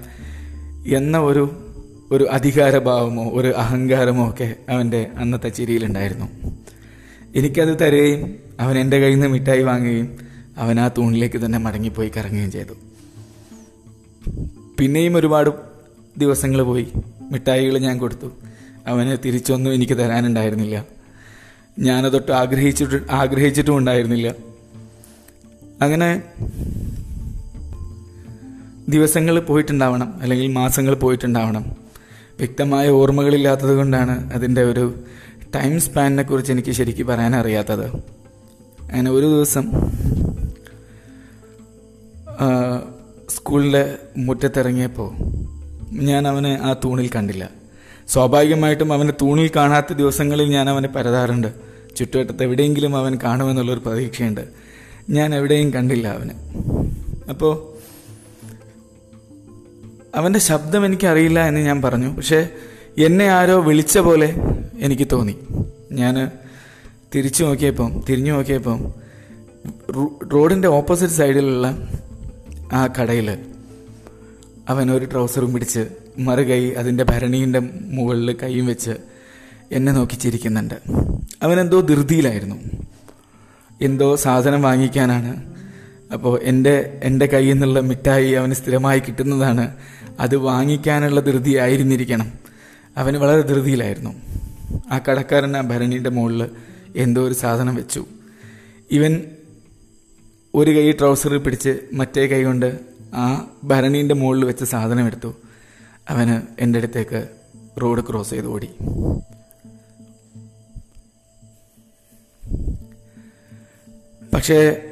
എന്ന 0.87 1.17
ഒരു 1.17 1.65
ഒരു 2.11 2.27
അധികാരഭാവമോ 2.31 3.31
ഒരു 3.33 3.47
അഹങ്കാരമോ 3.47 4.29
ഒക്കെ 4.29 4.55
അവന്റെ 4.69 5.07
അന്നത്തെ 5.17 5.49
ചിരിയിലുണ്ടായിരുന്നു. 5.49 6.25
എനിക്കത് 7.35 7.79
തരുകയും 7.79 8.35
അവൻ 8.59 8.79
എന്റെ 8.79 8.99
കയ്യിൽ 8.99 9.19
നിന്ന് 9.19 9.27
മിഠായി 9.27 9.61
വാങ്ങുകയും 9.61 10.28
അവൻ 10.59 10.79
ആ 10.79 10.87
തൂണിലേക്ക് 10.87 11.45
തന്നെ 11.45 11.59
മടങ്ങിപ്പോയി 11.59 12.11
കറങ്ങുകയും 12.17 12.51
ചെയ്തു. 12.51 12.73
പിന്നെയും 14.79 15.17
ഒരുപാട് 15.17 15.49
ദിവസങ്ങൾ 16.17 16.61
പോയി. 16.61 16.87
മിഠായികൾ 17.31 17.77
ഞാൻ 17.77 17.97
കൊടുത്തു. 17.97 18.31
അവന് 18.87 19.17
തിരിച്ചൊന്നും 19.25 19.73
എനിക്ക് 19.73 19.93
തരാനുണ്ടായിരുന്നില്ല. 19.93 20.85
ഞാനതൊട്ട് 21.79 22.31
ആഗ്രഹിച്ചിട്ട് 22.31 23.11
ആഗ്രഹിച്ചിട്ടും 23.11 23.77
ഉണ്ടായിരുന്നില്ല. 23.77 24.35
അങ്ങനെ 25.81 26.21
ദിവസങ്ങൾ 28.89 29.39
പോയിട്ടുണ്ടാവണം 29.39 30.13
അല്ലെങ്കിൽ 30.21 30.47
മാസങ്ങൾ 30.47 30.95
പോയിട്ടുണ്ടാവണം. 30.95 31.65
വ്യക്തമായ 32.37 32.89
ഓർമ്മകളില്ലാത്തത് 32.89 33.75
കൊണ്ടാണ് 33.75 34.33
അതിന്റെ 34.33 34.63
ഒരു 34.63 35.03
ടൈം 35.55 35.79
സ്പാനിനെ 35.81 36.23
കുറിച്ച് 36.23 36.51
എനിക്ക് 36.51 36.71
ശരിക്കും 36.71 37.07
പറയാനറിയാത്തത്. 37.07 37.85
അങ്ങനെ 38.91 39.11
ഒരു 39.11 39.25
ദിവസം 39.25 39.71
സ്കൂളിലെ 43.49 43.95
മുറ്റത്തിറങ്ങിയപ്പോൾ 44.17 45.13
ഞാൻ 45.91 46.27
അവനെ 46.27 46.59
ആ 46.61 46.73
തൂണിൽ 46.73 47.09
കണ്ടില്ല. 47.15 47.49
സ്വാഭാവികമായിട്ടും 48.07 48.93
അവനെ 48.93 49.13
തൂണിൽ 49.21 49.51
കാണാത്ത 49.55 49.93
ദിവസങ്ങളിൽ 49.93 50.49
ഞാൻ 50.49 50.69
അവനെ 50.69 50.87
പരതാറുണ്ട്. 50.87 51.47
ചുറ്റുവട്ടത്ത് 51.95 52.43
എവിടെയെങ്കിലും 52.43 52.97
അവൻ 52.97 53.17
കാണുമെന്നുള്ളൊരു 53.23 53.79
പ്രതീക്ഷയുണ്ട്. 53.79 54.41
ഞാൻ 55.09 55.35
എവിടെയും 55.35 55.73
കണ്ടില്ല 55.73 56.07
അവന്. 56.07 56.29
അപ്പോൾ 57.29 57.79
അവന്റെ 60.17 60.39
ശബ്ദം 60.39 60.85
എനിക്കറിയില്ല 60.85 61.47
എന്ന് 61.47 61.59
ഞാൻ 61.59 61.81
പറഞ്ഞു. 61.81 62.15
പക്ഷേ 62.15 62.49
എന്നെ 62.97 63.27
ആരോ 63.27 63.61
വിളിച്ച 63.61 63.97
പോലെ 63.97 64.35
എനിക്ക് 64.79 65.07
തോന്നി. 65.11 65.35
ഞാൻ 65.91 66.31
തിരിച്ചു 67.15 67.43
നോക്കിയപ്പം 67.43 68.03
തിരിഞ്ഞു 68.09 68.31
നോക്കിയപ്പം 68.31 68.93
റോഡിന്റെ 70.33 70.67
ഓപ്പോസിറ്റ് 70.67 71.13
സൈഡിലുള്ള 71.13 71.87
ആ 72.71 72.87
കടയിൽ 72.87 73.37
അവൻ 74.69 74.91
ഒരു 74.91 75.05
ട്രൗസറും 75.05 75.53
പിടിച്ച് 75.53 75.87
മറുകൈ 76.19 76.69
അതിന്റെ 76.69 77.03
ഭരണീന്റെ 77.03 77.59
മുകളിൽ 77.81 78.37
കൈയും 78.43 78.67
വെച്ച് 78.67 78.91
എന്നെ 79.71 79.91
നോക്കി 79.91 80.15
ചിരിക്കുന്നുണ്ട്. 80.15 80.73
അവനെന്തോ 81.43 81.81
ധൃതിയിലായിരുന്നു. 81.81 82.55
എന്തോ 83.81 84.15
സാധനം 84.15 84.61
വാങ്ങിക്കാനാണ്. 84.61 85.53
അപ്പോൾ 86.13 86.39
എന്റെ 86.43 86.99
എന്റെ 87.03 87.25
കയ്യിൽ 87.25 87.53
നിന്നുള്ള 87.53 87.79
മിഠായി 87.79 88.31
അവന് 88.31 88.53
സ്ഥിരമായി 88.53 88.99
കിട്ടുന്നതാണ്. 88.99 89.75
അത് 90.19 90.35
വാങ്ങിക്കാനുള്ള 90.35 91.19
ധൃതി 91.19 91.57
ആയിരുന്നിരിക്കണം. 91.57 92.31
അവന് 92.97 93.17
വളരെ 93.17 93.41
ധൃതിയിലായിരുന്നു. 93.41 94.15
ആ 94.91 94.99
കടക്കാരൻ 95.09 95.57
ആ 95.57 95.61
ഭരണിയുടെ 95.61 96.09
മുകളിൽ 96.09 96.49
എന്തോ 96.95 97.27
ഒരു 97.27 97.33
സാധനം 97.33 97.75
വെച്ചു. 97.75 98.05
ഇവൻ 98.91 99.21
ഒരു 100.55 100.71
കൈ 100.71 100.91
ട്രൗസറിൽ 100.91 101.37
പിടിച്ച് 101.37 101.79
മറ്റേ 101.93 102.27
കൈ 102.27 102.43
കൊണ്ട് 102.43 102.79
ആ 103.13 103.51
ഭരണീന്റെ 103.63 104.15
മുകളിൽ 104.15 104.45
വെച്ച 104.45 104.63
സാധനം 104.63 105.05
എടുത്തു. 105.05 105.35
അവന് 106.09 106.61
എന്റെ 106.61 106.79
അടുത്തേക്ക് 106.79 107.27
റോഡ് 107.81 108.03
ക്രോസ് 108.09 108.29
ചെയ്ത് 108.29 108.47
ഓടി. 108.47 108.69
പക്ഷേ 114.33 114.85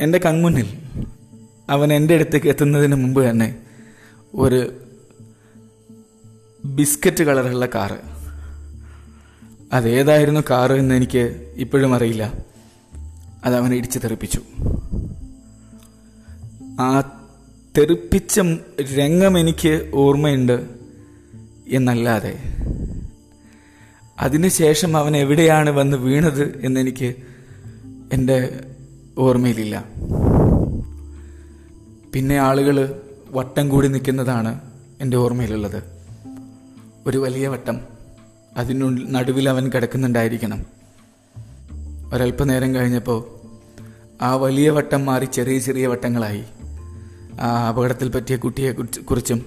എന്റെ 0.00 0.18
കൺമുന്നിൽ 0.18 0.68
അവൻ 1.70 1.92
എന്റെ 1.92 2.14
അടുത്തേക്ക് 2.14 2.46
എത്തുന്നതിന് 2.46 2.94
മുമ്പ് 2.94 3.30
തന്നെ 3.30 3.56
ഒരു 4.34 4.72
ബിസ്ക്കറ്റ് 6.64 7.24
കളറുള്ള 7.24 7.66
കാറ്. 7.66 7.98
അതേതായിരുന്നു 9.72 10.40
കാറ് 10.50 10.72
എന്ന് 10.72 10.94
എനിക്ക് 10.94 11.52
ഇപ്പോഴും 11.56 11.94
അറിയില്ല. 11.94 12.49
അത് 13.44 13.56
അവനെ 13.56 13.76
ഇടിച്ച് 13.76 13.98
തെറിപ്പിച്ചു. 13.98 14.40
ആ 16.80 17.00
തെറിപ്പിച്ച 17.78 18.40
രംഗം 18.98 19.38
എനിക്ക് 19.38 19.90
ഓർമ്മയുണ്ട് 19.94 20.66
എന്നല്ലാതെ. 21.68 22.38
അതിനുശേഷം 24.20 24.96
അവൻ 24.96 25.16
എവിടെയാണ് 25.16 25.70
വന്ന് 25.70 25.96
വീണത് 25.96 26.60
എന്നെനിക്ക് 26.64 27.14
എന്റെ 28.12 28.64
ഓർമ്മയിലില്ല. 29.18 29.84
പിന്നെ 32.14 32.38
ആളുകൾ 32.38 33.02
വട്ടം 33.30 33.68
കൂടി 33.68 33.88
നിൽക്കുന്നതാണ് 33.88 34.60
എന്റെ 35.00 35.16
ഓർമ്മയിലുള്ളത്. 35.16 35.82
ഒരു 37.06 37.18
വലിയ 37.18 37.48
വട്ടം. 37.48 37.80
അതിനു 38.56 38.84
നടുവിൽ 38.84 39.48
അവൻ 39.48 39.68
കിടക്കുന്നുണ്ടായിരിക്കണം. 39.68 40.79
ഒരല്പനേരം 42.12 42.74
കഴിഞ്ഞപ്പോൾ 42.74 43.40
ആ 44.22 44.34
വലിയ 44.34 44.70
വട്ടം 44.70 45.04
മാറി 45.04 45.24
ചെറിയ 45.24 45.58
ചെറിയ 45.58 45.86
വട്ടങ്ങളായി. 45.86 46.44
ആ 47.40 47.68
അപകടത്തിൽ 47.68 48.08
പറ്റിയ 48.08 48.36
കുട്ടിയെ 48.36 48.72
കുറിച്ച്- 49.02 49.38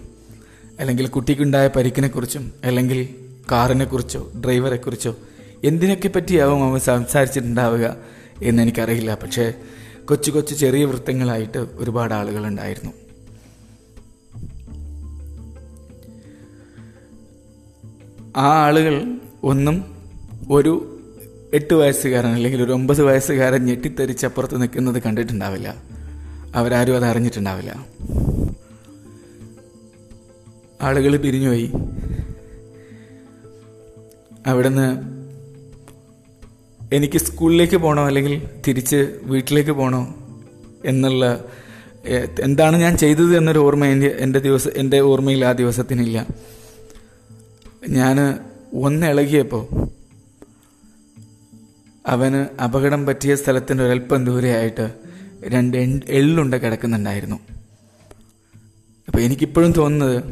അല്ലെങ്കിൽ 0.79 1.07
കുട്ടിക്കുണ്ടായ 1.07 1.67
പരിക്കിനെക്കുറിച്ചും 1.67 2.51
അല്ലെങ്കിൽ 2.63 3.15
കാറിനെക്കുറിച്ചോ 3.51 4.31
ഡ്രൈവറെക്കുറിച്ചോ 4.45 5.15
എന്തിനൊക്കെ 5.63 6.07
പറ്റിയാവും 6.07 6.63
അവൻ 6.63 6.79
സംസാരിച്ചിട്ടുണ്ടാവുക 6.79 7.95
എന്നെനിക്കറിയില്ല. 8.43 9.15
പക്ഷേ 9.15 9.53
കൊച്ചു 10.05 10.31
കൊച്ചു 10.31 10.55
ചെറിയ 10.55 10.85
വൃത്തങ്ങളായിട്ട് 10.85 11.57
ഒരുപാട് 11.57 12.13
ആളുകളുണ്ടായിരുന്നു. 12.13 12.91
ആ 18.37 18.65
ആളുകൾ 18.65 19.19
ഒന്നും 19.43 19.95
ഒരു 20.51 20.92
എട്ട് 21.53 21.73
വയസ്സുകാരൻ 21.73 22.29
അല്ലെങ്കിൽ 22.29 22.63
ഒരു 22.63 22.71
ഒമ്പത് 22.71 23.03
വയസ്സുകാരൻ 23.03 23.65
ഞെട്ടിത്തെറിച്ചപ്പുറത്ത് 23.65 24.61
നിൽക്കുന്നത് 24.61 25.03
കണ്ടിട്ടുണ്ടാവില്ല. 25.03 25.75
അവരാരും 26.55 26.95
അത് 26.95 27.05
അറിഞ്ഞിട്ടുണ്ടാവില്ല. 27.05 27.85
ആളുകൾ 30.81 31.17
പിരിഞ്ഞുപോയി. 31.17 31.71
അവിടുന്ന് 34.47 35.13
എനിക്ക് 36.95 37.17
സ്കൂളിലേക്ക് 37.17 37.77
പോകണോ 37.77 38.07
അല്ലെങ്കിൽ 38.07 38.49
തിരിച്ച് 38.67 39.19
വീട്ടിലേക്ക് 39.23 39.71
പോകണോ 39.71 40.15
എന്നുള്ള 40.85 41.45
എന്താണ് 42.39 42.77
ഞാൻ 42.77 42.97
ചെയ്തത് 42.97 43.37
എന്നൊരു 43.37 43.59
ഓർമ്മ 43.59 43.85
എന്റെ 43.85 44.15
എന്റെ 44.19 44.39
ദിവസം 44.39 44.71
എന്റെ 44.75 44.99
ഓർമ്മയിൽ 44.99 45.45
ആ 45.45 45.51
ദിവസത്തിനില്ല. 45.51 46.27
ഞാൻ 47.89 48.39
ഒന്ന് 48.73 49.07
ഇളകിയപ്പോൾ 49.07 49.92
അവന് 52.07 52.61
അപകടം 52.61 53.05
പറ്റിയ 53.05 53.35
സ്ഥലത്തിന് 53.35 53.81
ഒരല്പം 53.81 54.25
ദൂരെയായിട്ട് 54.25 54.93
രണ്ട് 55.43 55.77
എള്ളുണ്ട 56.07 56.53
കിടക്കുന്നുണ്ടായിരുന്നു. 56.53 57.35
അപ്പോൾ 59.07 59.19
എനിക്കിപ്പോഴും 59.19 59.71
തോന്നുന്നത് 59.71 60.23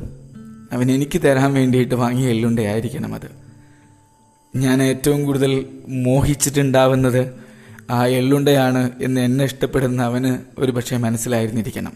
അവൻ 0.74 0.92
എനിക്ക് 0.92 1.22
തരാൻ 1.22 1.54
വേണ്ടിയിട്ട് 1.54 1.96
വാങ്ങിയ 1.96 2.30
എള്ളുണ്ടയായിരിക്കണം 2.30 3.16
അത്. 3.16 3.42
ഞാൻ 4.56 4.84
ഏറ്റവും 4.84 5.26
കൂടുതൽ 5.26 5.66
മോഹിച്ചിട്ടുണ്ടാവുന്നത് 5.88 7.34
ആ 7.90 8.06
എള്ളുണ്ടയാണ് 8.06 8.92
എന്ന് 9.02 9.22
എന്നെ 9.22 9.46
ഇഷ്ടപ്പെടുന്ന 9.46 10.02
അവന് 10.02 10.38
ഒരു 10.58 10.72
പക്ഷേ 10.72 10.98
മനസ്സിലായിരുന്നിരിക്കണം. 10.98 11.94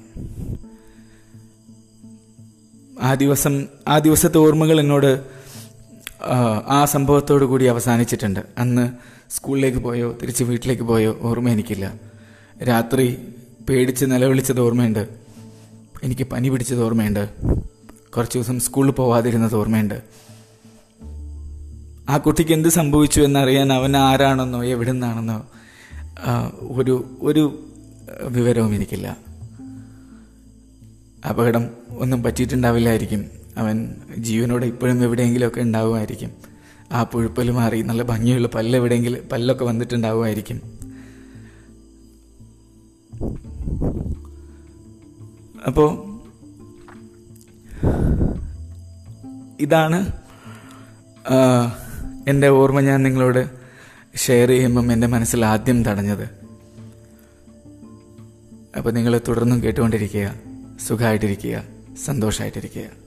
ആ 3.02 3.14
ദിവസം 3.14 3.68
ആ 3.88 4.00
ദിവസത്തെ 4.00 4.38
ഓർമ്മകൾ 4.38 4.80
എന്നോട് 4.80 5.36
ആ, 6.24 6.64
ആ 6.68 6.86
സംഭവത്തോടു 6.86 7.46
കൂടി 7.46 7.66
അവസാനിച്ചിട്ടുണ്ട്. 7.66 8.40
അന്ന് 8.58 9.15
സ്കൂളിലേക്ക് 9.30 9.78
പോയോ 9.78 10.18
തിരിച്ച് 10.22 10.44
വീട്ടിലേക്ക് 10.44 10.84
പോയോ 10.84 11.20
ഓർമ്മ 11.22 11.50
എനിക്കില്ല. 11.50 11.94
രാത്രി 12.68 13.18
പേടിച്ച് 13.70 14.06
നിലവിളിച്ചത് 14.06 14.60
ഓർമ്മയുണ്ട്. 14.60 15.08
എനിക്ക് 16.04 16.24
പനി 16.24 16.50
പിടിച്ചത് 16.50 16.84
ഓർമ്മയുണ്ട്. 16.84 17.30
കുറച്ച് 18.16 18.38
ദിവസം 18.38 18.60
സ്കൂളിൽ 18.60 18.92
പോവാതിരുന്നത് 18.92 19.56
ഓർമ്മയുണ്ട്. 19.56 20.02
ആ 22.10 22.18
കുട്ടിക്ക് 22.18 22.52
എന്ത് 22.52 22.70
സംഭവിച്ചു 22.70 23.22
എന്നറിയാൻ 23.22 23.74
അവൻ 23.74 23.98
ആരാണെന്നോ 23.98 24.66
എവിടെ 24.66 24.92
നിന്നാണെന്നോ 24.92 25.46
ഒരു 26.60 27.18
ഒരു 27.22 27.66
വിവരവും 28.24 28.76
എനിക്കില്ല. 28.76 29.18
അപകടം 31.30 31.70
ഒന്നും 31.90 32.24
പറ്റിയിട്ടുണ്ടാവില്ലായിരിക്കും. 32.24 33.26
അവൻ 33.58 33.96
ജീവനോടെ 34.18 34.66
ഇപ്പോഴും 34.66 35.04
എവിടെയെങ്കിലുമൊക്കെ 35.04 35.62
ഉണ്ടാവുമായിരിക്കും. 35.62 36.32
ആ 36.92 37.04
പുഴുപ്പൽ 37.04 37.52
മാറി 37.52 37.82
നല്ല 37.82 38.04
ഭംഗിയുള്ള 38.04 38.48
പല്ല് 38.48 38.80
എവിടെയെങ്കിലും 38.80 39.30
പല്ലൊക്കെ 39.30 39.66
വന്നിട്ടുണ്ടാവുമായിരിക്കും. 39.66 40.62
അപ്പോൾ 45.68 46.16
ഇതാണ് 49.60 50.12
എന്റെ 52.28 52.48
ഓർമ്മ 52.48 52.80
ഞാൻ 52.80 53.04
നിങ്ങളോട് 53.04 53.50
ഷെയർ 54.18 54.50
ചെയ്യുമ്പം 54.50 54.94
എന്റെ 54.94 55.08
മനസ്സിൽ 55.08 55.46
ആദ്യം 55.46 55.86
തടഞ്ഞത്. 55.86 56.30
അപ്പോൾ 58.78 58.92
നിങ്ങൾ 58.92 59.22
തുടർന്നും 59.28 59.64
കേട്ടുകൊണ്ടിരിക്കുക 59.64 60.34
സുഖമായിട്ടിരിക്കുക 60.88 61.64
സന്തോഷമായിട്ടിരിക്കുക. 62.06 63.05